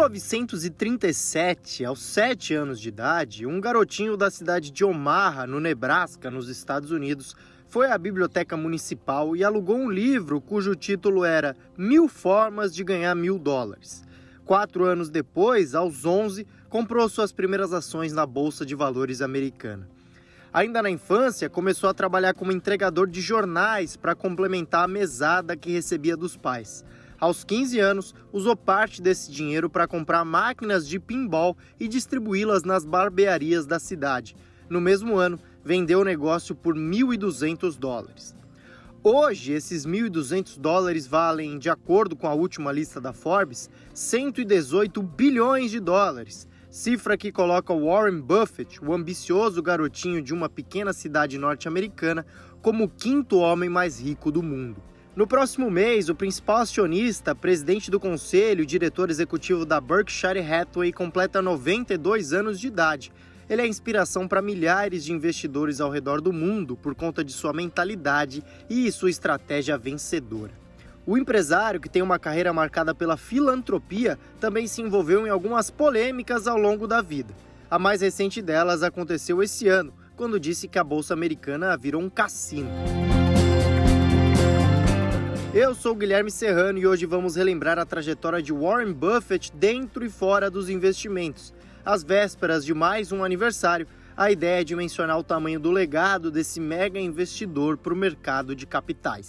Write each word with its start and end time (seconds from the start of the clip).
1937, 0.00 1.84
aos 1.84 2.00
7 2.00 2.54
anos 2.54 2.80
de 2.80 2.88
idade, 2.88 3.44
um 3.44 3.60
garotinho 3.60 4.16
da 4.16 4.30
cidade 4.30 4.70
de 4.70 4.82
Omaha, 4.82 5.46
no 5.46 5.60
Nebraska, 5.60 6.30
nos 6.30 6.48
Estados 6.48 6.90
Unidos, 6.90 7.36
foi 7.68 7.90
à 7.90 7.98
biblioteca 7.98 8.56
municipal 8.56 9.36
e 9.36 9.44
alugou 9.44 9.76
um 9.76 9.90
livro 9.90 10.40
cujo 10.40 10.74
título 10.74 11.22
era 11.22 11.54
Mil 11.76 12.08
Formas 12.08 12.74
de 12.74 12.82
Ganhar 12.82 13.14
Mil 13.14 13.38
Dólares. 13.38 14.02
Quatro 14.44 14.84
anos 14.86 15.10
depois, 15.10 15.74
aos 15.74 16.06
11, 16.06 16.46
comprou 16.70 17.06
suas 17.08 17.30
primeiras 17.30 17.72
ações 17.74 18.12
na 18.12 18.24
Bolsa 18.24 18.64
de 18.64 18.74
Valores 18.74 19.20
americana. 19.20 19.86
Ainda 20.50 20.82
na 20.82 20.90
infância, 20.90 21.50
começou 21.50 21.90
a 21.90 21.94
trabalhar 21.94 22.32
como 22.32 22.52
entregador 22.52 23.06
de 23.06 23.20
jornais 23.20 23.96
para 23.96 24.14
complementar 24.14 24.84
a 24.84 24.88
mesada 24.88 25.56
que 25.56 25.70
recebia 25.70 26.16
dos 26.16 26.36
pais. 26.36 26.84
Aos 27.20 27.44
15 27.44 27.78
anos, 27.78 28.14
usou 28.32 28.56
parte 28.56 29.02
desse 29.02 29.30
dinheiro 29.30 29.68
para 29.68 29.86
comprar 29.86 30.24
máquinas 30.24 30.88
de 30.88 30.98
pinball 30.98 31.54
e 31.78 31.86
distribuí-las 31.86 32.62
nas 32.62 32.82
barbearias 32.82 33.66
da 33.66 33.78
cidade. 33.78 34.34
No 34.70 34.80
mesmo 34.80 35.18
ano, 35.18 35.38
vendeu 35.62 36.00
o 36.00 36.04
negócio 36.04 36.54
por 36.54 36.74
1.200 36.74 37.78
dólares. 37.78 38.34
Hoje, 39.04 39.52
esses 39.52 39.84
1.200 39.84 40.58
dólares 40.58 41.06
valem, 41.06 41.58
de 41.58 41.68
acordo 41.68 42.16
com 42.16 42.26
a 42.26 42.32
última 42.32 42.72
lista 42.72 42.98
da 42.98 43.12
Forbes, 43.12 43.68
118 43.92 45.02
bilhões 45.02 45.70
de 45.70 45.78
dólares, 45.78 46.48
cifra 46.70 47.18
que 47.18 47.30
coloca 47.30 47.74
Warren 47.74 48.20
Buffett, 48.20 48.82
o 48.82 48.94
ambicioso 48.94 49.62
garotinho 49.62 50.22
de 50.22 50.32
uma 50.32 50.48
pequena 50.48 50.94
cidade 50.94 51.36
norte-americana, 51.36 52.24
como 52.62 52.84
o 52.84 52.88
quinto 52.88 53.38
homem 53.38 53.68
mais 53.68 54.00
rico 54.00 54.32
do 54.32 54.42
mundo. 54.42 54.82
No 55.20 55.26
próximo 55.26 55.70
mês, 55.70 56.08
o 56.08 56.14
principal 56.14 56.56
acionista, 56.62 57.34
presidente 57.34 57.90
do 57.90 58.00
conselho 58.00 58.62
e 58.62 58.66
diretor 58.66 59.10
executivo 59.10 59.66
da 59.66 59.78
Berkshire 59.78 60.40
Hathaway, 60.40 60.94
completa 60.94 61.42
92 61.42 62.32
anos 62.32 62.58
de 62.58 62.68
idade. 62.68 63.12
Ele 63.46 63.60
é 63.60 63.66
inspiração 63.66 64.26
para 64.26 64.40
milhares 64.40 65.04
de 65.04 65.12
investidores 65.12 65.78
ao 65.78 65.90
redor 65.90 66.22
do 66.22 66.32
mundo 66.32 66.74
por 66.74 66.94
conta 66.94 67.22
de 67.22 67.34
sua 67.34 67.52
mentalidade 67.52 68.42
e 68.70 68.90
sua 68.90 69.10
estratégia 69.10 69.76
vencedora. 69.76 70.52
O 71.04 71.18
empresário, 71.18 71.82
que 71.82 71.90
tem 71.90 72.00
uma 72.00 72.18
carreira 72.18 72.50
marcada 72.54 72.94
pela 72.94 73.18
filantropia, 73.18 74.18
também 74.40 74.66
se 74.66 74.80
envolveu 74.80 75.26
em 75.26 75.30
algumas 75.30 75.70
polêmicas 75.70 76.46
ao 76.46 76.56
longo 76.56 76.86
da 76.86 77.02
vida. 77.02 77.34
A 77.70 77.78
mais 77.78 78.00
recente 78.00 78.40
delas 78.40 78.82
aconteceu 78.82 79.42
esse 79.42 79.68
ano, 79.68 79.92
quando 80.16 80.40
disse 80.40 80.66
que 80.66 80.78
a 80.78 80.82
bolsa 80.82 81.12
americana 81.12 81.76
virou 81.76 82.00
um 82.00 82.08
cassino. 82.08 82.70
Eu 85.52 85.74
sou 85.74 85.96
Guilherme 85.96 86.30
Serrano 86.30 86.78
e 86.78 86.86
hoje 86.86 87.06
vamos 87.06 87.34
relembrar 87.34 87.76
a 87.76 87.84
trajetória 87.84 88.40
de 88.40 88.52
Warren 88.52 88.92
Buffett 88.92 89.50
dentro 89.52 90.04
e 90.04 90.08
fora 90.08 90.48
dos 90.48 90.68
investimentos. 90.68 91.52
Às 91.84 92.04
vésperas 92.04 92.64
de 92.64 92.72
mais 92.72 93.10
um 93.10 93.24
aniversário, 93.24 93.84
a 94.16 94.30
ideia 94.30 94.60
é 94.60 94.64
de 94.64 94.76
mencionar 94.76 95.18
o 95.18 95.24
tamanho 95.24 95.58
do 95.58 95.72
legado 95.72 96.30
desse 96.30 96.60
mega 96.60 97.00
investidor 97.00 97.76
para 97.76 97.92
o 97.92 97.96
mercado 97.96 98.54
de 98.54 98.64
capitais. 98.64 99.26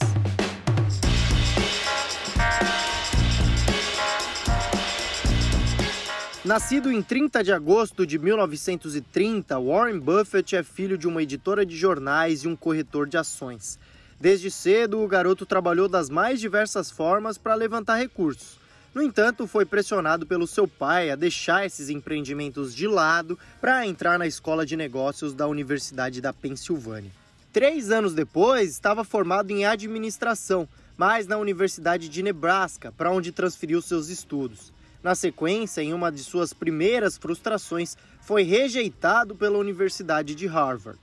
Nascido 6.46 6.92
em 6.92 7.02
30 7.02 7.44
de 7.44 7.52
agosto 7.52 8.06
de 8.06 8.20
1930, 8.20 9.60
Warren 9.60 10.00
Buffett 10.00 10.56
é 10.56 10.62
filho 10.62 11.00
de 11.00 11.08
uma 11.08 11.24
editora 11.24 11.66
de 11.66 11.76
jornais 11.76 12.44
e 12.44 12.48
um 12.48 12.56
corretor 12.56 13.08
de 13.08 13.18
ações. 13.18 13.80
Desde 14.22 14.52
cedo, 14.52 15.02
o 15.02 15.08
garoto 15.08 15.48
trabalhou 15.48 15.90
das 15.90 16.08
mais 16.08 16.40
diversas 16.40 16.92
formas 16.92 17.40
para 17.40 17.56
levantar 17.56 17.96
recursos. 17.96 18.60
No 18.94 19.02
entanto, 19.02 19.48
foi 19.48 19.66
pressionado 19.66 20.28
pelo 20.28 20.46
seu 20.46 20.68
pai 20.68 21.10
a 21.10 21.16
deixar 21.16 21.66
esses 21.66 21.90
empreendimentos 21.90 22.76
de 22.76 22.88
lado 22.88 23.40
para 23.60 23.88
entrar 23.88 24.20
na 24.20 24.28
escola 24.28 24.64
de 24.64 24.78
negócios 24.78 25.34
da 25.34 25.48
Universidade 25.48 26.22
da 26.22 26.32
Pensilvânia. 26.32 27.10
Três 27.52 27.90
anos 27.90 28.14
depois, 28.14 28.70
estava 28.70 29.04
formado 29.04 29.50
em 29.50 29.66
administração, 29.66 30.70
mas 30.96 31.26
na 31.26 31.40
Universidade 31.40 32.08
de 32.08 32.22
Nebraska, 32.22 32.94
para 32.96 33.12
onde 33.12 33.32
transferiu 33.32 33.82
seus 33.82 34.10
estudos. 34.10 34.72
Na 35.02 35.16
sequência, 35.16 35.82
em 35.82 35.96
uma 35.96 36.12
de 36.12 36.24
suas 36.24 36.54
primeiras 36.54 37.18
frustrações, 37.18 37.98
foi 38.22 38.44
rejeitado 38.44 39.34
pela 39.34 39.58
Universidade 39.58 40.36
de 40.36 40.46
Harvard. 40.46 41.00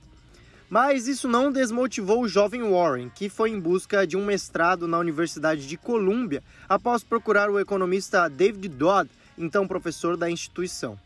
Mas 0.69 1.07
isso 1.07 1.27
não 1.27 1.51
desmotivou 1.51 2.21
o 2.21 2.27
jovem 2.27 2.61
Warren, 2.61 3.09
que 3.09 3.27
foi 3.27 3.49
em 3.49 3.59
busca 3.59 4.05
de 4.05 4.15
um 4.15 4.23
mestrado 4.23 4.87
na 4.87 4.99
Universidade 4.99 5.67
de 5.67 5.75
Colômbia 5.75 6.43
após 6.67 7.03
procurar 7.03 7.49
o 7.49 7.59
economista 7.59 8.29
David 8.29 8.69
Dodd, 8.69 9.09
então 9.35 9.67
professor 9.67 10.15
da 10.15 10.29
instituição. 10.29 10.99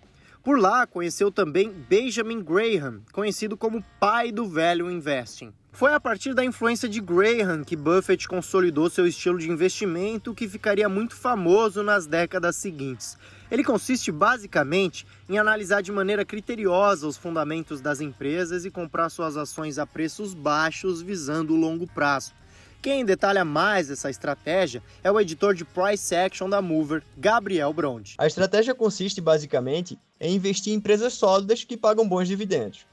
Por 0.44 0.60
lá, 0.60 0.86
conheceu 0.86 1.32
também 1.32 1.72
Benjamin 1.72 2.44
Graham, 2.44 3.02
conhecido 3.14 3.56
como 3.56 3.82
pai 4.02 4.34
do 4.34 4.46
velho 4.46 4.92
investing. 4.92 5.54
Foi 5.76 5.92
a 5.92 6.00
partir 6.00 6.36
da 6.36 6.46
influência 6.46 6.88
de 6.88 7.02
Graham 7.02 7.64
que 7.64 7.76
Buffett 7.76 8.28
consolidou 8.28 8.92
seu 8.92 9.08
estilo 9.08 9.40
de 9.40 9.50
investimento 9.50 10.32
que 10.36 10.48
ficaria 10.48 10.88
muito 10.88 11.16
famoso 11.16 11.82
nas 11.82 12.06
décadas 12.06 12.58
seguintes. 12.58 13.18
Ele 13.50 13.64
consiste 13.64 14.12
basicamente 14.12 15.04
em 15.28 15.40
analisar 15.40 15.82
de 15.82 15.92
maneira 15.92 16.24
criteriosa 16.24 17.08
os 17.08 17.18
fundamentos 17.18 17.82
das 17.82 18.02
empresas 18.02 18.66
e 18.66 18.70
comprar 18.70 19.10
suas 19.10 19.36
ações 19.36 19.80
a 19.80 19.88
preços 19.88 20.36
baixos 20.36 21.02
visando 21.02 21.56
o 21.56 21.60
longo 21.60 21.88
prazo. 21.88 22.34
Quem 22.80 23.04
detalha 23.04 23.44
mais 23.44 23.90
essa 23.90 24.12
estratégia 24.12 24.84
é 25.04 25.12
o 25.12 25.20
editor 25.20 25.56
de 25.56 25.66
Price 25.66 26.14
Action 26.14 26.48
da 26.48 26.62
Mover, 26.62 27.02
Gabriel 27.18 27.74
Brond. 27.74 28.14
A 28.20 28.28
estratégia 28.28 28.76
consiste 28.76 29.20
basicamente 29.20 29.98
em 30.20 30.36
investir 30.36 30.72
em 30.72 30.76
empresas 30.76 31.14
sólidas 31.14 31.64
que 31.64 31.76
pagam 31.76 32.08
bons 32.08 32.28
dividendos. 32.28 32.86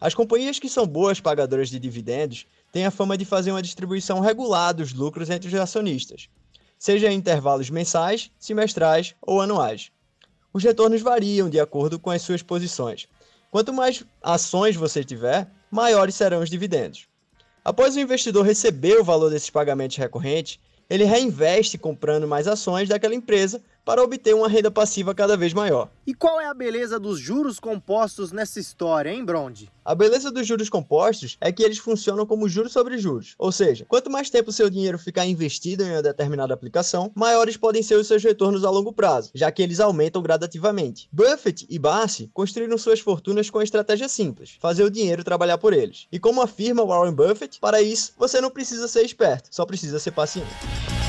As 0.00 0.14
companhias 0.14 0.58
que 0.58 0.68
são 0.68 0.86
boas 0.86 1.20
pagadoras 1.20 1.68
de 1.68 1.78
dividendos 1.78 2.46
têm 2.72 2.86
a 2.86 2.90
fama 2.90 3.18
de 3.18 3.26
fazer 3.26 3.50
uma 3.50 3.60
distribuição 3.60 4.20
regular 4.20 4.72
dos 4.72 4.94
lucros 4.94 5.28
entre 5.28 5.48
os 5.48 5.54
acionistas, 5.54 6.28
seja 6.78 7.12
em 7.12 7.16
intervalos 7.16 7.68
mensais, 7.68 8.30
semestrais 8.38 9.14
ou 9.20 9.42
anuais. 9.42 9.90
Os 10.54 10.64
retornos 10.64 11.02
variam 11.02 11.50
de 11.50 11.60
acordo 11.60 11.98
com 11.98 12.10
as 12.10 12.22
suas 12.22 12.42
posições. 12.42 13.06
Quanto 13.50 13.74
mais 13.74 14.02
ações 14.22 14.74
você 14.74 15.04
tiver, 15.04 15.46
maiores 15.70 16.14
serão 16.14 16.40
os 16.40 16.48
dividendos. 16.48 17.06
Após 17.62 17.94
o 17.94 18.00
investidor 18.00 18.46
receber 18.46 18.98
o 18.98 19.04
valor 19.04 19.28
desses 19.28 19.50
pagamentos 19.50 19.98
recorrentes, 19.98 20.58
ele 20.88 21.04
reinveste 21.04 21.76
comprando 21.76 22.26
mais 22.26 22.48
ações 22.48 22.88
daquela 22.88 23.14
empresa 23.14 23.62
para 23.84 24.02
obter 24.02 24.34
uma 24.34 24.48
renda 24.48 24.70
passiva 24.70 25.14
cada 25.14 25.36
vez 25.36 25.52
maior. 25.52 25.90
E 26.06 26.14
qual 26.14 26.40
é 26.40 26.46
a 26.46 26.54
beleza 26.54 26.98
dos 26.98 27.18
juros 27.18 27.60
compostos 27.60 28.32
nessa 28.32 28.58
história, 28.58 29.10
hein, 29.10 29.24
Bronde? 29.24 29.70
A 29.84 29.94
beleza 29.94 30.30
dos 30.30 30.46
juros 30.46 30.68
compostos 30.68 31.36
é 31.40 31.50
que 31.50 31.62
eles 31.62 31.78
funcionam 31.78 32.26
como 32.26 32.48
juros 32.48 32.72
sobre 32.72 32.98
juros. 32.98 33.34
Ou 33.38 33.50
seja, 33.50 33.84
quanto 33.88 34.10
mais 34.10 34.30
tempo 34.30 34.52
seu 34.52 34.68
dinheiro 34.68 34.98
ficar 34.98 35.26
investido 35.26 35.82
em 35.82 35.90
uma 35.90 36.02
determinada 36.02 36.54
aplicação, 36.54 37.10
maiores 37.14 37.56
podem 37.56 37.82
ser 37.82 37.96
os 37.96 38.06
seus 38.06 38.22
retornos 38.22 38.64
a 38.64 38.70
longo 38.70 38.92
prazo, 38.92 39.30
já 39.34 39.50
que 39.50 39.62
eles 39.62 39.80
aumentam 39.80 40.22
gradativamente. 40.22 41.08
Buffett 41.12 41.66
e 41.68 41.78
Barsi 41.78 42.30
construíram 42.32 42.78
suas 42.78 43.00
fortunas 43.00 43.50
com 43.50 43.58
a 43.58 43.64
estratégia 43.64 44.08
simples: 44.08 44.56
fazer 44.60 44.84
o 44.84 44.90
dinheiro 44.90 45.24
trabalhar 45.24 45.58
por 45.58 45.72
eles. 45.72 46.06
E 46.12 46.18
como 46.18 46.42
afirma 46.42 46.84
Warren 46.84 47.14
Buffett, 47.14 47.58
para 47.60 47.80
isso 47.80 48.12
você 48.18 48.40
não 48.40 48.50
precisa 48.50 48.86
ser 48.86 49.02
esperto, 49.02 49.48
só 49.50 49.64
precisa 49.64 49.98
ser 49.98 50.12
paciente. 50.12 50.99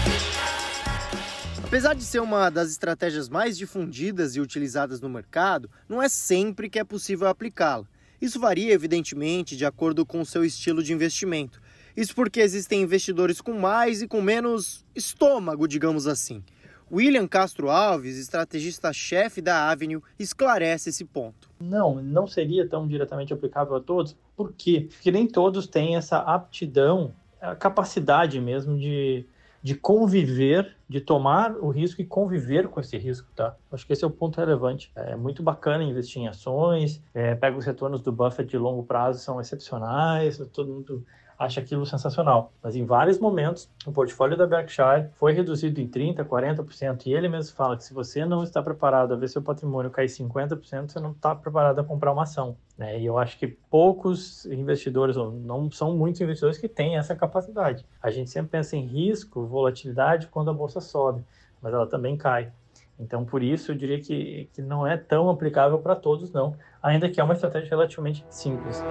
Apesar 1.72 1.96
de 1.96 2.04
ser 2.04 2.20
uma 2.20 2.50
das 2.50 2.70
estratégias 2.70 3.30
mais 3.30 3.58
difundidas 3.58 4.36
e 4.36 4.42
utilizadas 4.42 5.00
no 5.00 5.08
mercado, 5.08 5.70
não 5.88 6.04
é 6.04 6.09
sempre 6.09 6.70
que 6.70 6.78
é 6.78 6.84
possível 6.84 7.30
aplicá-la. 7.30 7.86
Isso 8.22 8.42
varia, 8.42 8.74
evidentemente, 8.74 9.56
de 9.56 9.66
acordo 9.66 10.06
com 10.06 10.20
o 10.20 10.26
seu 10.26 10.44
estilo 10.44 10.84
de 10.84 10.92
investimento. 10.92 11.62
Isso 11.96 12.14
porque 12.14 12.42
existem 12.42 12.81
investidores 12.81 13.40
com 13.40 13.54
mais 13.54 14.02
e 14.02 14.08
com 14.10 14.22
menos 14.22 14.86
estômago, 14.94 15.66
digamos 15.66 16.07
assim. 16.07 16.44
William 16.92 17.25
Castro 17.25 17.69
Alves, 17.69 18.18
estrategista-chefe 18.18 19.42
da 19.42 19.69
Avenue, 19.69 20.04
esclarece 20.19 20.90
esse 20.90 21.06
ponto. 21.06 21.50
Não, 21.57 22.04
não 22.04 22.28
seria 22.28 22.68
tão 22.68 22.86
diretamente 22.86 23.31
aplicável 23.31 23.78
a 23.78 23.80
todos. 23.80 24.13
Por 24.36 24.51
quê? 24.51 24.90
Porque 24.92 25.10
nem 25.10 25.25
todos 25.25 25.68
têm 25.68 25.95
essa 25.95 26.18
aptidão, 26.18 27.13
a 27.40 27.56
capacidade 27.56 28.42
mesmo 28.42 28.78
de 28.78 29.25
de 29.62 29.75
conviver, 29.75 30.75
de 30.90 31.00
tomar 31.00 31.56
o 31.58 31.69
risco 31.69 32.02
e 32.02 32.06
conviver 32.06 32.68
com 32.68 32.80
esse 32.80 32.98
risco, 32.98 33.30
tá? 33.36 33.56
Acho 33.72 33.86
que 33.86 33.94
esse 33.94 34.04
é 34.04 34.08
o 34.08 34.12
ponto 34.12 34.38
relevante. 34.38 34.92
É 34.96 35.16
muito 35.16 35.44
bacana 35.44 35.84
investir 35.84 36.22
em 36.22 36.28
ações, 36.28 37.02
é, 37.13 37.36
pega 37.36 37.58
os 37.58 37.66
retornos 37.66 38.02
do 38.02 38.12
Buffett 38.12 38.50
de 38.50 38.58
longo 38.58 38.84
prazo, 38.84 39.19
são 39.19 39.40
excepcionais, 39.40 40.38
todo 40.52 40.74
mundo 40.74 41.06
acha 41.42 41.60
aquilo 41.60 41.86
sensacional. 41.86 42.54
Mas 42.62 42.76
em 42.76 42.86
vários 42.86 43.18
momentos, 43.18 43.68
o 43.86 43.92
portfólio 43.92 44.38
da 44.38 44.46
Berkshire 44.46 45.10
foi 45.16 45.34
reduzido 45.34 45.82
em 45.82 45.88
30%, 45.88 46.24
40%, 46.24 47.08
e 47.08 47.14
ele 47.14 47.28
mesmo 47.28 47.56
fala 47.56 47.76
que 47.76 47.84
se 47.84 47.94
você 47.94 48.24
não 48.24 48.44
está 48.44 48.62
preparado 48.62 49.14
a 49.14 49.18
ver 49.18 49.28
seu 49.28 49.42
patrimônio 49.42 49.90
cair 49.90 50.08
50%, 50.08 50.92
você 50.92 51.00
não 51.00 51.12
está 51.12 51.34
preparado 51.34 51.80
a 51.80 51.84
comprar 51.84 52.12
uma 52.12 52.24
ação. 52.24 52.56
Né? 52.78 53.00
E 53.00 53.06
eu 53.06 53.18
acho 53.18 53.40
que 53.40 53.48
poucos 53.48 54.46
investidores, 54.46 55.18
ou 55.18 55.32
não 55.32 55.72
são 55.72 55.98
muitos 55.98 56.22
investidores 56.22 56.60
que 56.60 56.68
têm 56.68 56.98
essa 56.98 57.16
capacidade. 57.16 57.84
A 58.02 58.12
gente 58.12 58.30
sempre 58.30 58.52
pensa 58.52 58.78
em 58.78 58.86
risco, 58.86 59.46
volatilidade 59.46 60.28
quando 60.28 60.52
a 60.52 60.54
bolsa 60.54 60.80
sobe, 60.80 61.24
mas 61.60 61.74
ela 61.74 61.88
também 61.88 62.16
cai. 62.16 62.52
Então, 63.00 63.26
por 63.26 63.42
isso, 63.42 63.72
eu 63.72 63.76
diria 63.76 64.00
que, 64.00 64.48
que 64.54 64.62
não 64.62 64.86
é 64.86 64.96
tão 64.96 65.28
aplicável 65.28 65.80
para 65.80 65.96
todos, 65.96 66.32
não, 66.32 66.56
ainda 66.84 67.10
que 67.10 67.20
é 67.20 67.24
uma 67.24 67.34
estratégia 67.34 67.70
relativamente 67.72 68.24
simples. 68.30 68.84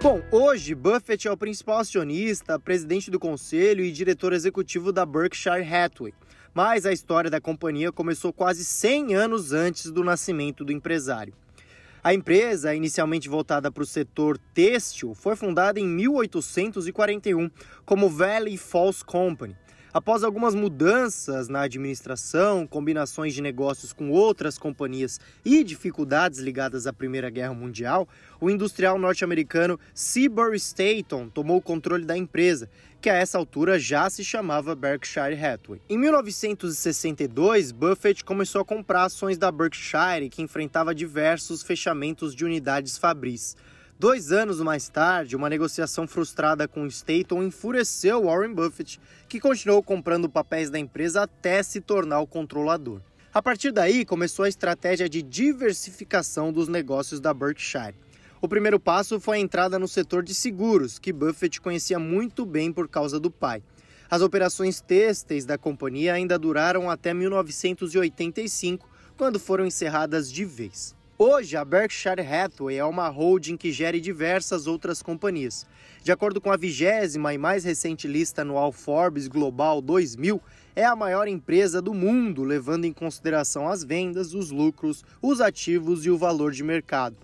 Bom, 0.00 0.22
hoje 0.30 0.76
Buffett 0.76 1.26
é 1.26 1.32
o 1.32 1.36
principal 1.36 1.78
acionista, 1.78 2.56
presidente 2.56 3.10
do 3.10 3.18
conselho 3.18 3.84
e 3.84 3.90
diretor 3.90 4.32
executivo 4.32 4.92
da 4.92 5.04
Berkshire 5.04 5.64
Hathaway. 5.64 6.14
Mas 6.54 6.86
a 6.86 6.92
história 6.92 7.28
da 7.28 7.40
companhia 7.40 7.90
começou 7.90 8.32
quase 8.32 8.64
100 8.64 9.16
anos 9.16 9.52
antes 9.52 9.90
do 9.90 10.04
nascimento 10.04 10.64
do 10.64 10.70
empresário. 10.70 11.34
A 12.02 12.14
empresa, 12.14 12.72
inicialmente 12.76 13.28
voltada 13.28 13.72
para 13.72 13.82
o 13.82 13.86
setor 13.86 14.38
têxtil, 14.54 15.16
foi 15.16 15.34
fundada 15.34 15.80
em 15.80 15.86
1841 15.86 17.50
como 17.84 18.08
Valley 18.08 18.56
Falls 18.56 19.04
Company 19.04 19.56
Após 19.92 20.22
algumas 20.22 20.54
mudanças 20.54 21.48
na 21.48 21.62
administração, 21.62 22.66
combinações 22.66 23.32
de 23.32 23.40
negócios 23.40 23.90
com 23.90 24.10
outras 24.10 24.58
companhias 24.58 25.18
e 25.42 25.64
dificuldades 25.64 26.40
ligadas 26.40 26.86
à 26.86 26.92
Primeira 26.92 27.30
Guerra 27.30 27.54
Mundial, 27.54 28.06
o 28.38 28.50
industrial 28.50 28.98
norte-americano 28.98 29.80
Seabury 29.94 30.58
Staton 30.58 31.30
tomou 31.30 31.56
o 31.56 31.62
controle 31.62 32.04
da 32.04 32.18
empresa, 32.18 32.68
que 33.00 33.08
a 33.08 33.14
essa 33.14 33.38
altura 33.38 33.78
já 33.78 34.10
se 34.10 34.22
chamava 34.22 34.74
Berkshire 34.74 35.42
Hathaway. 35.42 35.80
Em 35.88 35.96
1962, 35.96 37.72
Buffett 37.72 38.22
começou 38.22 38.60
a 38.60 38.66
comprar 38.66 39.04
ações 39.04 39.38
da 39.38 39.50
Berkshire, 39.50 40.28
que 40.28 40.42
enfrentava 40.42 40.94
diversos 40.94 41.62
fechamentos 41.62 42.34
de 42.34 42.44
unidades 42.44 42.98
fabris. 42.98 43.56
Dois 44.00 44.30
anos 44.30 44.60
mais 44.60 44.88
tarde, 44.88 45.34
uma 45.34 45.50
negociação 45.50 46.06
frustrada 46.06 46.68
com 46.68 46.86
Staton 46.86 47.42
enfureceu 47.42 48.26
Warren 48.26 48.54
Buffett, 48.54 49.00
que 49.28 49.40
continuou 49.40 49.82
comprando 49.82 50.28
papéis 50.28 50.70
da 50.70 50.78
empresa 50.78 51.22
até 51.22 51.60
se 51.64 51.80
tornar 51.80 52.20
o 52.20 52.26
controlador. 52.26 53.00
A 53.34 53.42
partir 53.42 53.72
daí, 53.72 54.04
começou 54.04 54.44
a 54.44 54.48
estratégia 54.48 55.08
de 55.08 55.20
diversificação 55.20 56.52
dos 56.52 56.68
negócios 56.68 57.18
da 57.18 57.34
Berkshire. 57.34 57.96
O 58.40 58.46
primeiro 58.46 58.78
passo 58.78 59.18
foi 59.18 59.38
a 59.38 59.40
entrada 59.40 59.80
no 59.80 59.88
setor 59.88 60.22
de 60.22 60.32
seguros, 60.32 60.96
que 61.00 61.12
Buffett 61.12 61.60
conhecia 61.60 61.98
muito 61.98 62.46
bem 62.46 62.72
por 62.72 62.88
causa 62.88 63.18
do 63.18 63.32
pai. 63.32 63.64
As 64.08 64.22
operações 64.22 64.80
têxteis 64.80 65.44
da 65.44 65.58
companhia 65.58 66.14
ainda 66.14 66.38
duraram 66.38 66.88
até 66.88 67.12
1985, 67.12 68.88
quando 69.16 69.40
foram 69.40 69.66
encerradas 69.66 70.30
de 70.30 70.44
vez. 70.44 70.96
Hoje, 71.20 71.56
a 71.56 71.64
Berkshire 71.64 72.20
Hathaway 72.20 72.78
é 72.78 72.84
uma 72.84 73.08
holding 73.08 73.56
que 73.56 73.72
gere 73.72 74.00
diversas 74.00 74.68
outras 74.68 75.02
companhias. 75.02 75.66
De 76.04 76.12
acordo 76.12 76.40
com 76.40 76.52
a 76.52 76.56
vigésima 76.56 77.34
e 77.34 77.38
mais 77.38 77.64
recente 77.64 78.06
lista 78.06 78.42
anual 78.42 78.70
Forbes 78.70 79.26
Global 79.26 79.82
2000, 79.82 80.40
é 80.76 80.84
a 80.84 80.94
maior 80.94 81.26
empresa 81.26 81.82
do 81.82 81.92
mundo, 81.92 82.44
levando 82.44 82.84
em 82.84 82.92
consideração 82.92 83.68
as 83.68 83.82
vendas, 83.82 84.32
os 84.32 84.52
lucros, 84.52 85.04
os 85.20 85.40
ativos 85.40 86.06
e 86.06 86.10
o 86.10 86.16
valor 86.16 86.52
de 86.52 86.62
mercado. 86.62 87.16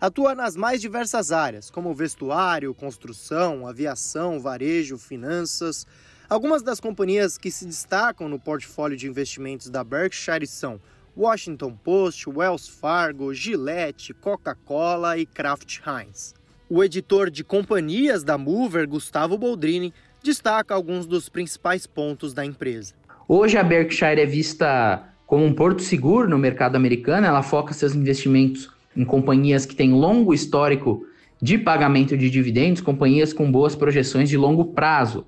Atua 0.00 0.34
nas 0.34 0.56
mais 0.56 0.80
diversas 0.80 1.30
áreas, 1.30 1.70
como 1.70 1.94
vestuário, 1.94 2.72
construção, 2.72 3.66
aviação, 3.68 4.40
varejo, 4.40 4.96
finanças. 4.96 5.86
Algumas 6.26 6.62
das 6.62 6.80
companhias 6.80 7.36
que 7.36 7.50
se 7.50 7.66
destacam 7.66 8.30
no 8.30 8.40
portfólio 8.40 8.96
de 8.96 9.06
investimentos 9.06 9.68
da 9.68 9.84
Berkshire 9.84 10.46
são 10.46 10.80
Washington 11.16 11.74
Post, 11.84 12.28
Wells 12.28 12.68
Fargo, 12.68 13.34
Gillette, 13.34 14.14
Coca-Cola 14.14 15.18
e 15.18 15.26
Kraft 15.26 15.80
Heinz. 15.86 16.34
O 16.68 16.82
editor 16.82 17.30
de 17.30 17.44
companhias 17.44 18.24
da 18.24 18.38
Mover, 18.38 18.88
Gustavo 18.88 19.36
Boldrini, 19.36 19.92
destaca 20.22 20.74
alguns 20.74 21.04
dos 21.04 21.28
principais 21.28 21.86
pontos 21.86 22.32
da 22.32 22.46
empresa. 22.46 22.94
Hoje 23.28 23.58
a 23.58 23.62
Berkshire 23.62 24.20
é 24.20 24.26
vista 24.26 25.04
como 25.26 25.44
um 25.44 25.52
porto 25.52 25.82
seguro 25.82 26.28
no 26.28 26.38
mercado 26.38 26.76
americano, 26.76 27.26
ela 27.26 27.42
foca 27.42 27.74
seus 27.74 27.94
investimentos 27.94 28.70
em 28.96 29.04
companhias 29.04 29.66
que 29.66 29.74
têm 29.74 29.92
longo 29.92 30.32
histórico 30.32 31.06
de 31.40 31.58
pagamento 31.58 32.16
de 32.16 32.30
dividendos, 32.30 32.80
companhias 32.80 33.32
com 33.32 33.50
boas 33.50 33.74
projeções 33.74 34.28
de 34.28 34.36
longo 34.36 34.66
prazo. 34.66 35.26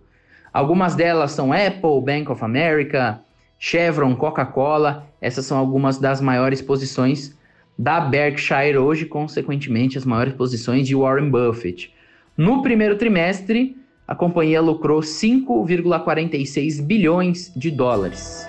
Algumas 0.53 0.95
delas 0.95 1.33
são 1.33 1.53
Apple, 1.53 2.01
Bank 2.05 2.31
of 2.31 2.45
America, 2.45 3.24
Chevron, 3.67 4.15
Coca-Cola, 4.15 5.11
essas 5.23 5.47
são 5.47 5.57
algumas 5.57 5.97
das 5.97 6.21
maiores 6.21 6.61
posições 6.61 7.35
da 7.79 7.99
Berkshire 7.99 8.77
hoje, 8.77 9.07
consequentemente, 9.07 9.97
as 9.97 10.05
maiores 10.05 10.35
posições 10.35 10.87
de 10.87 10.95
Warren 10.95 11.31
Buffett. 11.31 11.91
No 12.37 12.61
primeiro 12.61 12.99
trimestre, 12.99 13.75
a 14.07 14.15
companhia 14.15 14.61
lucrou 14.61 15.01
5,46 15.01 16.83
bilhões 16.83 17.51
de 17.57 17.71
dólares. 17.71 18.47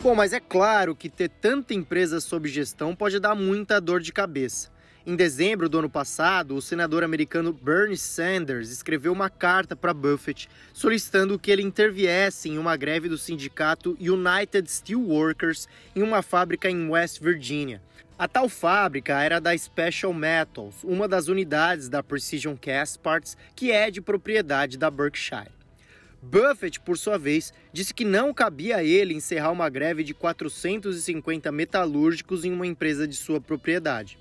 Bom, 0.00 0.14
mas 0.14 0.32
é 0.32 0.38
claro 0.38 0.94
que 0.94 1.08
ter 1.08 1.30
tanta 1.30 1.74
empresa 1.74 2.20
sob 2.20 2.48
gestão 2.48 2.94
pode 2.94 3.18
dar 3.18 3.34
muita 3.34 3.80
dor 3.80 4.00
de 4.00 4.12
cabeça. 4.12 4.70
Em 5.08 5.16
dezembro 5.16 5.70
do 5.70 5.78
ano 5.78 5.88
passado, 5.88 6.54
o 6.54 6.60
senador 6.60 7.02
americano 7.02 7.50
Bernie 7.50 7.96
Sanders 7.96 8.68
escreveu 8.68 9.10
uma 9.10 9.30
carta 9.30 9.74
para 9.74 9.94
Buffett 9.94 10.50
solicitando 10.70 11.38
que 11.38 11.50
ele 11.50 11.62
interviesse 11.62 12.50
em 12.50 12.58
uma 12.58 12.76
greve 12.76 13.08
do 13.08 13.16
sindicato 13.16 13.96
United 13.98 14.70
Steelworkers 14.70 15.66
em 15.96 16.02
uma 16.02 16.20
fábrica 16.20 16.68
em 16.68 16.90
West 16.90 17.22
Virginia. 17.22 17.80
A 18.18 18.28
tal 18.28 18.50
fábrica 18.50 19.18
era 19.18 19.40
da 19.40 19.56
Special 19.56 20.12
Metals, 20.12 20.84
uma 20.84 21.08
das 21.08 21.28
unidades 21.28 21.88
da 21.88 22.02
Precision 22.02 22.54
Cast 22.54 22.98
Parts 22.98 23.34
que 23.56 23.72
é 23.72 23.90
de 23.90 24.02
propriedade 24.02 24.76
da 24.76 24.90
Berkshire. 24.90 25.48
Buffett, 26.20 26.80
por 26.80 26.98
sua 26.98 27.16
vez, 27.16 27.50
disse 27.72 27.94
que 27.94 28.04
não 28.04 28.34
cabia 28.34 28.76
a 28.76 28.84
ele 28.84 29.14
encerrar 29.14 29.52
uma 29.52 29.70
greve 29.70 30.04
de 30.04 30.12
450 30.12 31.50
metalúrgicos 31.50 32.44
em 32.44 32.52
uma 32.52 32.66
empresa 32.66 33.08
de 33.08 33.16
sua 33.16 33.40
propriedade. 33.40 34.18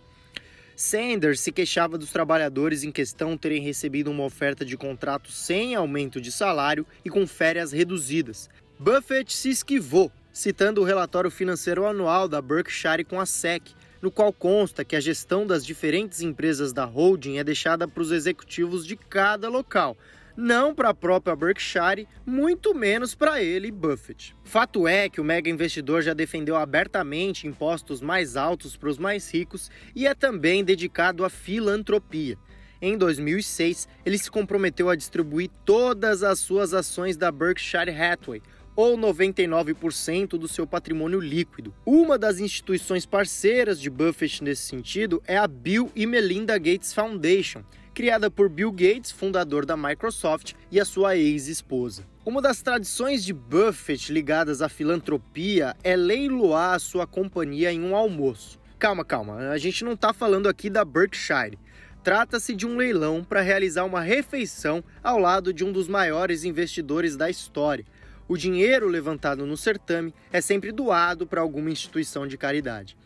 Sanders 0.78 1.40
se 1.40 1.52
queixava 1.52 1.98
dos 1.98 2.12
trabalhadores 2.12 2.84
em 2.84 2.92
questão 2.92 3.36
terem 3.36 3.60
recebido 3.64 4.12
uma 4.12 4.24
oferta 4.24 4.64
de 4.64 4.78
contrato 4.78 5.32
sem 5.32 5.74
aumento 5.74 6.22
de 6.22 6.32
salário 6.32 6.86
e 7.04 7.10
com 7.10 7.26
férias 7.26 7.72
reduzidas. 7.72 8.48
Buffett 8.78 9.36
se 9.36 9.50
esquivou, 9.50 10.12
citando 10.32 10.80
o 10.80 10.84
relatório 10.84 11.32
financeiro 11.32 11.88
anual 11.88 12.28
da 12.28 12.40
Berkshire 12.44 13.04
com 13.04 13.20
a 13.20 13.26
SEC, 13.26 13.72
no 14.00 14.12
qual 14.12 14.32
consta 14.32 14.86
que 14.86 14.96
a 14.96 15.00
gestão 15.00 15.48
das 15.48 15.66
diferentes 15.66 16.22
empresas 16.22 16.72
da 16.72 16.86
holding 16.86 17.40
é 17.40 17.44
deixada 17.44 17.88
para 17.88 18.04
os 18.04 18.12
executivos 18.12 18.86
de 18.86 18.96
cada 18.96 19.50
local, 19.50 19.98
não 20.38 20.76
para 20.76 20.90
a 20.90 20.94
própria 20.94 21.36
Berkshire, 21.36 22.08
muito 22.24 22.76
menos 22.76 23.16
para 23.16 23.42
ele, 23.42 23.72
Buffett. 23.72 24.36
Fato 24.44 24.88
é 24.88 25.10
que 25.10 25.20
o 25.20 25.24
mega 25.24 25.50
investidor 25.50 26.04
já 26.04 26.14
defendeu 26.14 26.56
abertamente 26.56 27.48
impostos 27.48 28.00
mais 28.00 28.38
altos 28.38 28.78
para 28.78 28.90
os 28.90 29.00
mais 29.00 29.34
ricos 29.34 29.72
e 29.96 30.06
é 30.06 30.14
também 30.14 30.64
dedicado 30.64 31.26
à 31.26 31.30
filantropia. 31.30 32.38
Em 32.80 32.96
2006, 32.96 33.88
ele 34.06 34.20
se 34.20 34.30
comprometeu 34.30 34.88
a 34.90 34.96
distribuir 34.96 35.50
todas 35.66 36.22
as 36.22 36.38
suas 36.38 36.76
ações 36.76 37.18
da 37.18 37.32
Berkshire 37.32 37.90
Hathaway, 37.90 38.44
ou 38.78 38.96
99% 38.96 40.38
do 40.38 40.48
seu 40.48 40.68
patrimônio 40.68 41.20
líquido. 41.20 41.74
Uma 41.84 42.16
das 42.16 42.40
instituições 42.40 43.08
parceiras 43.08 43.82
de 43.82 43.90
Buffett 43.90 44.44
nesse 44.44 44.62
sentido 44.62 45.22
é 45.26 45.36
a 45.36 45.48
Bill 45.48 45.92
e 45.96 46.06
Melinda 46.06 46.56
Gates 46.60 46.94
Foundation, 46.94 47.64
criada 47.92 48.30
por 48.30 48.48
Bill 48.48 48.72
Gates, 48.72 49.12
fundador 49.12 49.66
da 49.66 49.76
Microsoft, 49.76 50.54
e 50.72 50.80
a 50.80 50.86
sua 50.86 51.18
ex-esposa. 51.18 52.06
Uma 52.24 52.40
das 52.40 52.62
tradições 52.62 53.24
de 53.24 53.34
Buffett 53.34 54.14
ligadas 54.14 54.62
à 54.62 54.70
filantropia 54.70 55.76
é 55.84 55.96
leiloar 55.96 56.76
a 56.76 56.80
sua 56.80 57.08
companhia 57.08 57.74
em 57.74 57.82
um 57.82 57.96
almoço. 57.96 58.60
Calma, 58.78 59.04
calma, 59.04 59.50
a 59.50 59.58
gente 59.58 59.84
não 59.84 59.94
está 59.94 60.14
falando 60.14 60.48
aqui 60.48 60.70
da 60.70 60.86
Berkshire. 60.86 61.58
Trata-se 62.04 62.56
de 62.56 62.68
um 62.68 62.78
leilão 62.78 63.24
para 63.24 63.42
realizar 63.42 63.84
uma 63.84 64.02
refeição 64.02 64.84
ao 65.04 65.18
lado 65.18 65.52
de 65.52 65.66
um 65.66 65.72
dos 65.72 65.88
maiores 65.88 66.44
investidores 66.44 67.18
da 67.18 67.30
história. 67.30 67.84
O 68.28 68.36
dinheiro 68.36 68.90
levantado 68.90 69.46
no 69.46 69.56
certame 69.56 70.14
é 70.34 70.42
sempre 70.42 70.74
doado 70.74 71.26
para 71.26 71.40
alguma 71.40 71.72
instituição 71.72 72.28
de 72.28 72.38
caridade. 72.38 72.98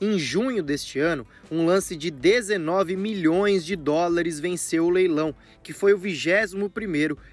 Em 0.00 0.18
junho 0.18 0.62
deste 0.62 0.98
ano, 0.98 1.26
um 1.50 1.66
lance 1.66 1.94
de 1.94 2.10
19 2.10 2.96
milhões 2.96 3.66
de 3.66 3.76
dólares 3.76 4.40
venceu 4.40 4.86
o 4.86 4.90
leilão, 4.90 5.34
que 5.62 5.74
foi 5.74 5.92
o 5.92 5.98
21 5.98 6.70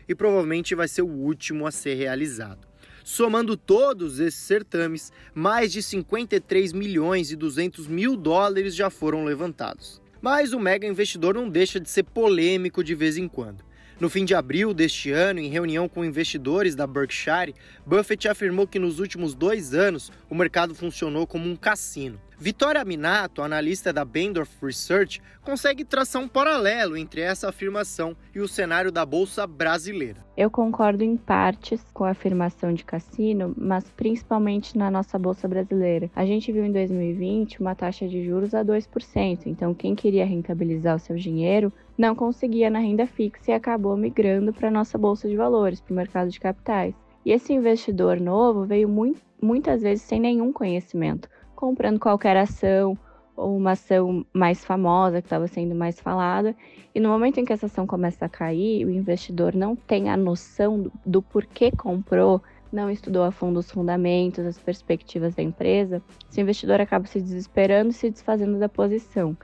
e 0.06 0.14
provavelmente 0.14 0.76
vai 0.76 0.90
ser 0.90 1.04
o 1.04 1.08
último 1.08 1.66
a 1.66 1.72
ser 1.72 1.94
realizado. 1.94 2.68
Somando 3.06 3.56
todos 3.56 4.20
esses 4.20 4.42
certames, 4.42 5.14
mais 5.34 5.72
de 5.72 5.82
53 5.82 6.74
milhões 6.74 7.32
e 7.32 7.38
200 7.38 7.88
mil 7.88 8.18
dólares 8.18 8.76
já 8.76 8.90
foram 8.90 9.24
levantados. 9.24 10.02
Mas 10.22 10.52
o 10.52 10.60
mega 10.60 10.86
investidor 10.86 11.36
não 11.36 11.48
deixa 11.48 11.80
de 11.80 11.90
ser 11.90 12.04
polêmico 12.04 12.84
de 12.84 12.94
vez 12.94 13.16
em 13.16 13.30
quando. 13.30 13.64
No 14.00 14.12
fim 14.12 14.26
de 14.26 14.36
abril 14.36 14.76
deste 14.76 15.12
ano, 15.12 15.40
em 15.40 15.50
reunião 15.50 15.90
com 15.90 16.06
investidores 16.06 16.76
da 16.76 16.86
Berkshire, 16.86 17.56
Buffett 17.84 18.28
afirmou 18.28 18.68
que 18.68 18.78
nos 18.78 19.00
últimos 19.00 19.34
dois 19.34 19.74
anos 19.74 20.12
o 20.30 20.36
mercado 20.36 20.76
funcionou 20.76 21.26
como 21.26 21.50
um 21.50 21.56
cassino. 21.56 22.22
Vitória 22.40 22.86
Minato, 22.86 23.42
analista 23.42 23.92
da 23.92 24.06
Bendorf 24.06 24.64
Research, 24.64 25.20
consegue 25.42 25.84
traçar 25.84 26.22
um 26.22 26.28
paralelo 26.28 26.96
entre 26.96 27.20
essa 27.20 27.50
afirmação 27.50 28.16
e 28.34 28.40
o 28.40 28.48
cenário 28.48 28.92
da 28.92 29.04
bolsa 29.04 29.48
brasileira. 29.48 30.24
Eu 30.38 30.52
concordo 30.52 31.04
em 31.04 31.18
partes 31.18 31.84
com 31.92 32.04
a 32.04 32.12
afirmação 32.12 32.72
de 32.72 32.86
Cassino, 32.86 33.56
mas 33.58 33.90
principalmente 33.90 34.78
na 34.78 34.92
nossa 34.92 35.18
bolsa 35.18 35.48
brasileira. 35.48 36.12
A 36.16 36.28
gente 36.28 36.52
viu 36.52 36.64
em 36.64 36.72
2020 36.72 37.60
uma 37.60 37.74
taxa 37.74 38.08
de 38.08 38.24
juros 38.24 38.54
a 38.54 38.64
2%, 38.64 39.48
então 39.48 39.74
quem 39.74 39.96
queria 39.96 40.24
rentabilizar 40.24 40.96
o 40.96 41.00
seu 41.00 41.16
dinheiro 41.16 41.74
não 41.98 42.16
conseguia 42.16 42.70
na 42.70 42.78
renda 42.78 43.08
fixa 43.08 43.50
e 43.50 43.54
acabou 43.56 43.98
migrando 43.98 44.54
para 44.54 44.68
a 44.68 44.72
nossa 44.72 44.96
bolsa 44.96 45.28
de 45.28 45.36
valores, 45.36 45.82
para 45.82 45.92
o 45.92 45.96
mercado 45.96 46.30
de 46.30 46.40
capitais. 46.40 46.94
E 47.26 47.32
esse 47.32 47.52
investidor 47.52 48.20
novo 48.20 48.64
veio 48.64 48.88
muito, 48.88 49.22
muitas 49.42 49.82
vezes 49.82 50.04
sem 50.04 50.20
nenhum 50.20 50.54
conhecimento 50.54 51.28
comprando 51.58 52.00
qualquer 52.00 52.38
ação 52.38 52.98
ou 53.36 53.58
uma 53.58 53.72
ação 53.72 54.26
mais 54.32 54.64
famosa 54.64 55.22
que 55.22 55.26
estava 55.26 55.48
sendo 55.48 55.76
mais 55.76 56.00
falada. 56.00 56.56
E 56.94 57.00
no 57.00 57.10
momento 57.10 57.40
em 57.40 57.46
que 57.46 57.52
essa 57.52 57.66
ação 57.66 57.86
começa 57.86 58.26
a 58.26 58.30
cair, 58.30 58.86
o 58.86 58.92
investidor 58.92 59.54
não 59.54 59.76
tem 59.76 60.10
a 60.10 60.16
noção 60.16 60.84
do, 60.84 60.92
do 61.06 61.22
porquê 61.22 61.72
comprou, 61.72 62.42
não 62.72 62.90
estudou 62.90 63.24
a 63.24 63.32
fundo 63.32 63.60
os 63.60 63.72
fundamentos, 63.72 64.46
as 64.46 64.58
perspectivas 64.58 65.36
da 65.36 65.44
empresa, 65.44 66.02
esse 66.30 66.40
investidor 66.42 66.80
acaba 66.80 67.06
se 67.06 67.20
desesperando 67.20 67.90
e 67.90 67.94
se 67.94 68.10
desfazendo 68.10 68.60
da 68.60 68.70
posição. 68.70 69.36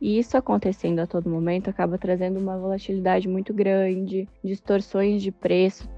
E 0.00 0.18
isso 0.18 0.36
acontecendo 0.36 0.98
a 0.98 1.06
todo 1.06 1.30
momento 1.30 1.70
acaba 1.70 1.96
trazendo 1.96 2.38
uma 2.38 2.58
volatilidade 2.58 3.28
muito 3.28 3.54
grande, 3.54 4.28
distorções 4.42 5.22
de 5.22 5.30
preço, 5.30 5.88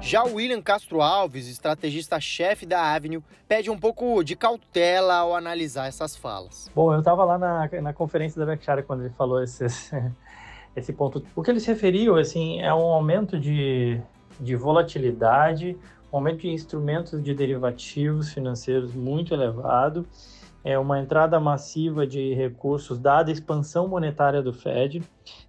já 0.00 0.24
o 0.24 0.34
William 0.34 0.62
Castro 0.62 1.02
Alves, 1.02 1.46
estrategista-chefe 1.46 2.64
da 2.64 2.94
Avenue, 2.94 3.22
pede 3.46 3.70
um 3.70 3.78
pouco 3.78 4.24
de 4.24 4.34
cautela 4.34 5.16
ao 5.16 5.36
analisar 5.36 5.86
essas 5.86 6.16
falas. 6.16 6.70
Bom, 6.74 6.92
eu 6.92 7.00
estava 7.00 7.24
lá 7.24 7.38
na, 7.38 7.68
na 7.82 7.92
conferência 7.92 8.38
da 8.38 8.46
Berkshire 8.46 8.82
quando 8.82 9.02
ele 9.02 9.14
falou 9.16 9.42
esse, 9.42 9.66
esse 10.74 10.92
ponto. 10.92 11.22
O 11.36 11.42
que 11.42 11.50
ele 11.50 11.60
se 11.60 11.68
referiu, 11.68 12.16
assim, 12.16 12.60
é 12.60 12.72
um 12.72 12.86
aumento 12.86 13.38
de, 13.38 14.00
de 14.40 14.56
volatilidade, 14.56 15.76
um 16.12 16.16
aumento 16.16 16.40
de 16.40 16.48
instrumentos 16.48 17.22
de 17.22 17.34
derivativos 17.34 18.32
financeiros 18.32 18.94
muito 18.94 19.34
elevado, 19.34 20.06
é 20.64 20.78
uma 20.78 20.98
entrada 20.98 21.38
massiva 21.38 22.06
de 22.06 22.34
recursos 22.34 22.98
dada 22.98 23.30
a 23.30 23.32
expansão 23.32 23.86
monetária 23.86 24.42
do 24.42 24.52
Fed. 24.52 25.02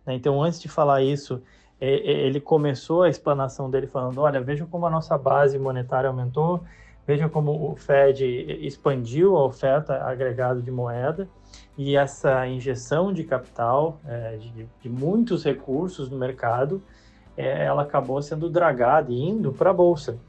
Né? 0.06 0.14
Então, 0.14 0.42
antes 0.42 0.60
de 0.60 0.70
falar 0.70 1.02
isso, 1.02 1.42
ele 1.82 2.40
começou 2.40 3.04
a 3.04 3.10
explanação 3.10 3.70
dele 3.70 3.88
falando: 3.88 4.22
olha, 4.22 4.40
veja 4.40 4.66
como 4.66 4.86
a 4.86 4.90
nossa 4.90 5.18
base 5.18 5.58
monetária 5.58 6.08
aumentou, 6.08 6.64
veja 7.08 7.28
como 7.28 7.72
o 7.72 7.76
Fed 7.76 8.24
expandiu 8.62 9.36
a 9.36 9.46
oferta 9.46 10.04
agregada 10.04 10.62
de 10.62 10.70
moeda 10.70 11.28
e 11.78 11.96
essa 11.96 12.48
injeção 12.48 13.12
de 13.12 13.24
capital, 13.24 14.00
é, 14.06 14.38
de, 14.38 14.68
de, 14.82 14.90
muitos 14.90 15.44
recursos 15.44 16.10
no 16.10 16.18
mercado, 16.18 16.82
é, 17.36 17.66
ela 17.66 17.82
acabou 17.82 18.22
sendo 18.22 18.50
dragada 18.50 19.12
e 19.12 19.20
indo 19.20 19.52
para 19.52 19.72
a 19.72 19.74
bolsa. 19.74 20.20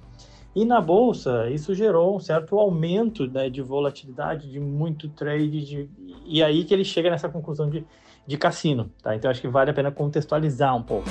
E 0.54 0.64
na 0.64 0.80
bolsa, 0.80 1.48
isso 1.50 1.74
gerou 1.74 2.16
um 2.16 2.20
certo 2.20 2.58
aumento 2.58 3.26
né, 3.26 3.48
de 3.48 3.62
volatilidade, 3.62 4.50
de 4.50 4.60
muito 4.60 5.08
trade, 5.08 5.64
de, 5.64 5.90
e 6.26 6.42
aí 6.42 6.64
que 6.64 6.74
ele 6.74 6.84
chega 6.84 7.10
nessa 7.10 7.28
conclusão 7.28 7.68
de, 7.68 7.84
de 8.26 8.36
cassino. 8.36 8.90
Tá? 9.02 9.16
Então, 9.16 9.30
acho 9.30 9.40
que 9.40 9.48
vale 9.48 9.70
a 9.70 9.74
pena 9.74 9.90
contextualizar 9.90 10.76
um 10.76 10.82
pouco. 10.82 11.08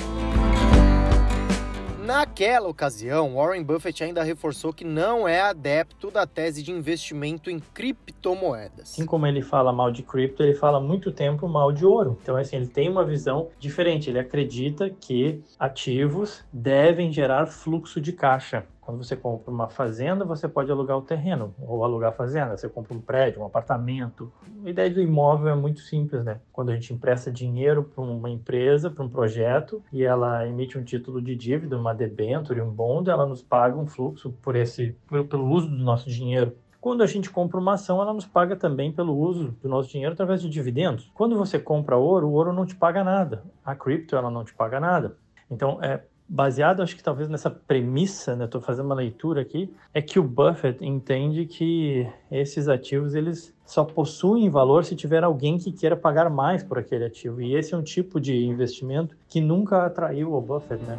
Naquela 2.02 2.68
ocasião, 2.68 3.36
Warren 3.36 3.62
Buffett 3.62 4.02
ainda 4.02 4.24
reforçou 4.24 4.72
que 4.72 4.84
não 4.84 5.28
é 5.28 5.40
adepto 5.40 6.10
da 6.10 6.26
tese 6.26 6.60
de 6.60 6.72
investimento 6.72 7.48
em 7.48 7.60
criptomoedas. 7.60 8.90
Assim 8.90 9.06
como 9.06 9.24
ele 9.24 9.40
fala 9.40 9.72
mal 9.72 9.92
de 9.92 10.02
cripto, 10.02 10.42
ele 10.42 10.56
fala 10.56 10.80
muito 10.80 11.12
tempo 11.12 11.46
mal 11.46 11.70
de 11.70 11.86
ouro. 11.86 12.18
Então, 12.20 12.36
assim, 12.36 12.56
ele 12.56 12.66
tem 12.66 12.88
uma 12.88 13.04
visão 13.04 13.50
diferente. 13.56 14.10
Ele 14.10 14.18
acredita 14.18 14.90
que 14.90 15.44
ativos 15.56 16.42
devem 16.52 17.12
gerar 17.12 17.46
fluxo 17.46 18.00
de 18.00 18.12
caixa. 18.12 18.66
Quando 18.82 19.02
você 19.02 19.14
compra 19.14 19.48
uma 19.48 19.68
fazenda, 19.68 20.24
você 20.24 20.48
pode 20.48 20.70
alugar 20.70 20.98
o 20.98 21.02
terreno 21.02 21.54
ou 21.60 21.84
alugar 21.84 22.10
a 22.10 22.12
fazenda. 22.12 22.56
Você 22.56 22.68
compra 22.68 22.92
um 22.92 23.00
prédio, 23.00 23.40
um 23.40 23.46
apartamento. 23.46 24.32
A 24.64 24.68
ideia 24.68 24.90
do 24.90 25.00
imóvel 25.00 25.50
é 25.50 25.54
muito 25.54 25.80
simples, 25.80 26.24
né? 26.24 26.40
Quando 26.52 26.70
a 26.70 26.74
gente 26.74 26.92
empresta 26.92 27.30
dinheiro 27.30 27.84
para 27.84 28.02
uma 28.02 28.28
empresa, 28.28 28.90
para 28.90 29.04
um 29.04 29.08
projeto, 29.08 29.80
e 29.92 30.02
ela 30.02 30.44
emite 30.48 30.76
um 30.76 30.82
título 30.82 31.22
de 31.22 31.36
dívida, 31.36 31.78
uma 31.78 31.94
debenture, 31.94 32.60
um 32.60 32.70
bond, 32.70 33.08
ela 33.08 33.24
nos 33.24 33.40
paga 33.40 33.76
um 33.76 33.86
fluxo 33.86 34.32
por 34.42 34.56
esse, 34.56 34.96
pelo 35.30 35.48
uso 35.48 35.68
do 35.68 35.78
nosso 35.78 36.10
dinheiro. 36.10 36.52
Quando 36.80 37.04
a 37.04 37.06
gente 37.06 37.30
compra 37.30 37.60
uma 37.60 37.74
ação, 37.74 38.02
ela 38.02 38.12
nos 38.12 38.26
paga 38.26 38.56
também 38.56 38.90
pelo 38.90 39.16
uso 39.16 39.56
do 39.62 39.68
nosso 39.68 39.88
dinheiro 39.90 40.14
através 40.14 40.42
de 40.42 40.48
dividendos. 40.48 41.08
Quando 41.14 41.38
você 41.38 41.56
compra 41.56 41.96
ouro, 41.96 42.26
o 42.26 42.32
ouro 42.32 42.52
não 42.52 42.66
te 42.66 42.74
paga 42.74 43.04
nada. 43.04 43.44
A 43.64 43.76
cripto, 43.76 44.16
ela 44.16 44.28
não 44.28 44.42
te 44.42 44.52
paga 44.52 44.80
nada. 44.80 45.16
Então, 45.48 45.78
é, 45.80 46.02
baseado, 46.32 46.80
acho 46.80 46.96
que 46.96 47.02
talvez 47.02 47.28
nessa 47.28 47.50
premissa, 47.50 48.34
né, 48.34 48.46
estou 48.46 48.58
fazendo 48.58 48.86
uma 48.86 48.94
leitura 48.94 49.42
aqui, 49.42 49.70
é 49.92 50.00
que 50.00 50.18
o 50.18 50.22
Buffett 50.22 50.82
entende 50.82 51.44
que 51.44 52.08
esses 52.30 52.68
ativos 52.68 53.14
eles 53.14 53.54
só 53.66 53.84
possuem 53.84 54.48
valor 54.48 54.82
se 54.82 54.96
tiver 54.96 55.22
alguém 55.22 55.58
que 55.58 55.70
queira 55.70 55.94
pagar 55.94 56.30
mais 56.30 56.62
por 56.62 56.78
aquele 56.78 57.04
ativo. 57.04 57.42
E 57.42 57.54
esse 57.54 57.74
é 57.74 57.76
um 57.76 57.82
tipo 57.82 58.18
de 58.18 58.34
investimento 58.46 59.14
que 59.28 59.42
nunca 59.42 59.84
atraiu 59.84 60.32
o 60.32 60.40
Buffett, 60.40 60.82
né? 60.84 60.98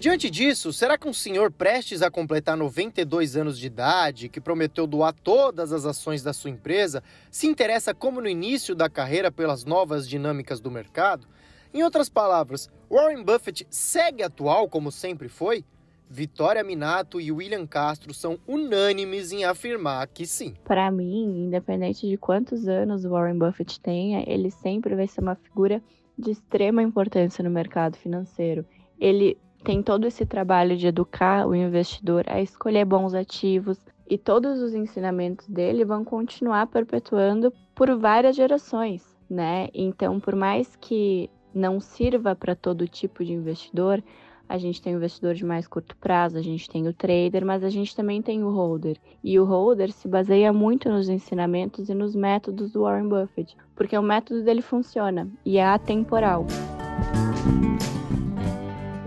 Diante 0.00 0.30
disso, 0.30 0.72
será 0.72 0.96
que 0.96 1.08
um 1.08 1.12
senhor 1.12 1.50
prestes 1.50 2.00
a 2.00 2.10
completar 2.10 2.56
92 2.56 3.36
anos 3.36 3.58
de 3.58 3.66
idade, 3.66 4.30
que 4.30 4.40
prometeu 4.40 4.86
doar 4.86 5.12
todas 5.12 5.70
as 5.70 5.84
ações 5.84 6.22
da 6.22 6.32
sua 6.32 6.48
empresa, 6.48 7.02
se 7.30 7.46
interessa 7.46 7.94
como 7.94 8.22
no 8.22 8.28
início 8.28 8.74
da 8.74 8.88
carreira 8.88 9.30
pelas 9.30 9.66
novas 9.66 10.08
dinâmicas 10.08 10.60
do 10.60 10.70
mercado? 10.70 11.26
Em 11.74 11.82
outras 11.82 12.08
palavras, 12.08 12.70
Warren 12.88 13.24
Buffett 13.24 13.66
segue 13.68 14.22
atual 14.22 14.68
como 14.68 14.92
sempre 14.92 15.28
foi? 15.28 15.64
Vitória 16.08 16.62
Minato 16.62 17.20
e 17.20 17.32
William 17.32 17.66
Castro 17.66 18.14
são 18.14 18.38
unânimes 18.46 19.32
em 19.32 19.44
afirmar 19.44 20.06
que 20.06 20.24
sim. 20.24 20.54
Para 20.64 20.88
mim, 20.92 21.46
independente 21.46 22.08
de 22.08 22.16
quantos 22.16 22.68
anos 22.68 23.02
Warren 23.02 23.36
Buffett 23.36 23.80
tenha, 23.80 24.22
ele 24.24 24.52
sempre 24.52 24.94
vai 24.94 25.08
ser 25.08 25.20
uma 25.20 25.34
figura 25.34 25.82
de 26.16 26.30
extrema 26.30 26.80
importância 26.80 27.42
no 27.42 27.50
mercado 27.50 27.96
financeiro. 27.96 28.64
Ele 28.96 29.36
tem 29.64 29.82
todo 29.82 30.06
esse 30.06 30.24
trabalho 30.24 30.76
de 30.76 30.86
educar 30.86 31.44
o 31.44 31.56
investidor 31.56 32.24
a 32.28 32.40
escolher 32.40 32.84
bons 32.84 33.14
ativos 33.14 33.80
e 34.08 34.16
todos 34.16 34.60
os 34.60 34.74
ensinamentos 34.74 35.48
dele 35.48 35.84
vão 35.84 36.04
continuar 36.04 36.68
perpetuando 36.68 37.52
por 37.74 37.98
várias 37.98 38.36
gerações, 38.36 39.04
né? 39.28 39.70
Então, 39.74 40.20
por 40.20 40.36
mais 40.36 40.76
que 40.76 41.28
não 41.54 41.80
sirva 41.80 42.34
para 42.34 42.54
todo 42.54 42.88
tipo 42.88 43.24
de 43.24 43.32
investidor. 43.32 44.02
A 44.46 44.58
gente 44.58 44.82
tem 44.82 44.94
o 44.94 44.96
investidor 44.96 45.34
de 45.34 45.44
mais 45.44 45.66
curto 45.66 45.96
prazo, 45.96 46.36
a 46.36 46.42
gente 46.42 46.68
tem 46.68 46.86
o 46.86 46.92
trader, 46.92 47.46
mas 47.46 47.64
a 47.64 47.70
gente 47.70 47.96
também 47.96 48.20
tem 48.20 48.44
o 48.44 48.50
holder. 48.50 48.98
E 49.22 49.38
o 49.38 49.44
holder 49.44 49.90
se 49.90 50.06
baseia 50.06 50.52
muito 50.52 50.90
nos 50.90 51.08
ensinamentos 51.08 51.88
e 51.88 51.94
nos 51.94 52.14
métodos 52.14 52.72
do 52.72 52.82
Warren 52.82 53.08
Buffett, 53.08 53.56
porque 53.74 53.96
o 53.96 54.02
método 54.02 54.42
dele 54.42 54.60
funciona 54.60 55.28
e 55.44 55.56
é 55.56 55.64
atemporal 55.64 56.46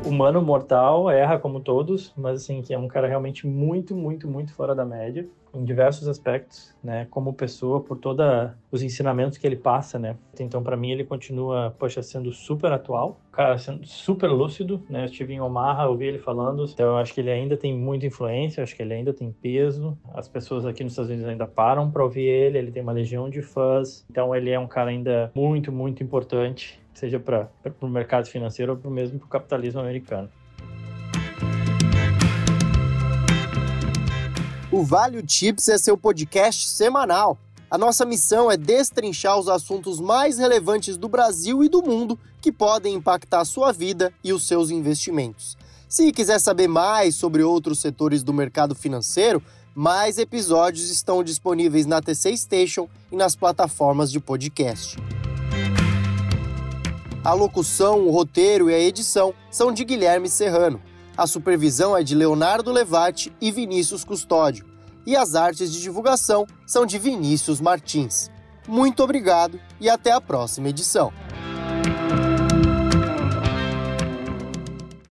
humano 0.08 0.42
mortal, 0.42 1.10
erra 1.10 1.38
como 1.38 1.60
todos, 1.60 2.14
mas 2.16 2.42
assim, 2.42 2.62
que 2.62 2.74
é 2.74 2.80
um 2.80 2.88
cara 2.88 3.08
realmente 3.08 3.46
muito, 3.46 3.94
muito, 3.94 4.28
muito 4.28 4.54
fora 4.54 4.74
da 4.74 4.86
média 4.86 5.28
em 5.58 5.66
diversos 5.66 6.08
aspectos, 6.08 6.76
né, 6.84 7.08
como 7.10 7.34
pessoa, 7.34 7.82
por 7.82 7.98
todos 7.98 8.26
os 8.72 8.82
ensinamentos 8.82 9.38
que 9.38 9.46
ele 9.46 9.56
passa, 9.56 9.98
né. 9.98 10.16
Então, 10.40 10.62
para 10.62 10.78
mim, 10.78 10.92
ele 10.92 11.04
continua, 11.04 11.76
poxa, 11.78 12.02
sendo 12.02 12.32
super 12.32 12.72
atual, 12.72 13.20
cara, 13.32 13.58
sendo 13.58 13.86
super 13.86 14.30
lúcido, 14.30 14.84
né. 14.90 15.02
Eu 15.02 15.06
estive 15.06 15.34
em 15.34 15.42
Omaha, 15.42 15.88
ouvi 15.88 16.06
ele 16.06 16.20
falando, 16.20 16.66
então 16.66 16.86
eu 16.88 16.98
acho 16.98 17.14
que 17.14 17.22
ele 17.22 17.32
ainda 17.32 17.58
tem 17.58 17.76
muita 17.76 18.06
influência, 18.06 18.64
acho 18.64 18.76
que 18.76 18.82
ele 18.82 18.94
ainda 18.94 19.14
tem 19.14 19.32
peso. 19.32 19.98
As 20.14 20.28
pessoas 20.28 20.66
aqui 20.66 20.84
nos 20.84 20.94
Estados 20.94 21.10
Unidos 21.10 21.30
ainda 21.30 21.48
param 21.48 21.90
para 21.90 22.04
ouvir 22.04 22.26
ele, 22.26 22.58
ele 22.58 22.72
tem 22.72 22.82
uma 22.82 22.92
legião 22.92 23.30
de 23.30 23.42
fãs. 23.42 24.06
Então, 24.10 24.36
ele 24.36 24.50
é 24.50 24.60
um 24.60 24.68
cara 24.68 24.90
ainda 24.90 25.32
muito, 25.36 25.72
muito 25.72 26.04
importante 26.04 26.80
seja 26.98 27.20
para 27.20 27.48
o 27.80 27.88
mercado 27.88 28.28
financeiro 28.28 28.80
ou 28.84 28.92
mesmo 28.92 29.20
para 29.20 29.26
o 29.26 29.30
capitalismo 29.30 29.80
americano. 29.80 30.30
O 34.78 34.84
Value 34.84 35.24
Tips 35.24 35.70
é 35.70 35.78
seu 35.80 35.98
podcast 35.98 36.70
semanal. 36.70 37.36
A 37.68 37.80
nossa 37.80 38.06
missão 38.06 38.52
é 38.52 38.56
destrinchar 38.56 39.36
os 39.40 39.50
assuntos 39.50 40.00
mais 40.00 40.38
relevantes 40.38 40.98
do 40.98 41.10
Brasil 41.10 41.64
e 41.64 41.68
do 41.68 41.82
mundo 41.82 42.20
que 42.40 42.52
podem 42.52 42.94
impactar 42.94 43.44
sua 43.44 43.72
vida 43.72 44.14
e 44.24 44.32
os 44.32 44.48
seus 44.48 44.70
investimentos. 44.70 45.58
Se 45.90 46.12
quiser 46.12 46.40
saber 46.40 46.68
mais 46.68 47.16
sobre 47.16 47.42
outros 47.42 47.80
setores 47.80 48.22
do 48.22 48.32
mercado 48.32 48.76
financeiro, 48.76 49.42
mais 49.74 50.20
episódios 50.20 50.92
estão 50.92 51.24
disponíveis 51.24 51.88
na 51.88 52.00
TC 52.00 52.38
Station 52.38 52.88
e 53.12 53.16
nas 53.16 53.36
plataformas 53.36 54.12
de 54.12 54.20
podcast. 54.20 54.96
A 57.24 57.34
locução, 57.34 58.02
o 58.02 58.12
roteiro 58.12 58.70
e 58.70 58.76
a 58.76 58.80
edição 58.80 59.34
são 59.50 59.72
de 59.72 59.84
Guilherme 59.84 60.30
Serrano. 60.30 60.80
A 61.18 61.26
supervisão 61.26 61.98
é 61.98 62.04
de 62.04 62.14
Leonardo 62.14 62.72
Levati 62.72 63.34
e 63.42 63.52
Vinícius 63.52 64.06
Custódio, 64.06 64.67
e 65.08 65.16
as 65.16 65.36
artes 65.36 65.72
de 65.72 65.82
divulgação 65.82 66.46
são 66.66 66.86
de 66.86 67.00
Vinícius 67.00 67.62
Martins. 67.62 68.30
Muito 68.68 69.02
obrigado 69.02 69.58
e 69.80 69.90
até 69.90 70.12
a 70.12 70.20
próxima 70.20 70.68
edição. 70.68 71.14